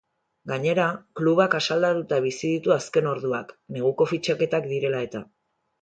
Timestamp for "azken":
2.79-3.13